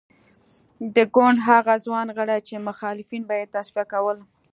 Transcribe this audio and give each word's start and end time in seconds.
د 0.95 0.97
ګوند 1.15 1.39
هغه 1.49 1.73
ځوان 1.85 2.07
غړي 2.17 2.39
چې 2.47 2.65
مخالفین 2.69 3.21
به 3.29 3.35
یې 3.39 3.45
تصفیه 3.55 3.85
کول. 3.93 4.17